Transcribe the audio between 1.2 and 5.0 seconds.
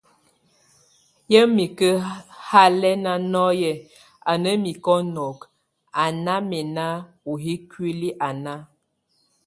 Yè mike halɛn nɔ́yek a na mik